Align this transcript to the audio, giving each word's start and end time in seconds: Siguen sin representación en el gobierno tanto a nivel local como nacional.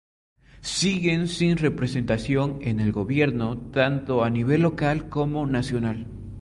Siguen 0.61 1.27
sin 1.27 1.57
representación 1.57 2.57
en 2.63 2.79
el 2.79 2.91
gobierno 2.91 3.55
tanto 3.71 4.23
a 4.23 4.31
nivel 4.31 4.63
local 4.63 5.09
como 5.09 5.45
nacional. 5.45 6.07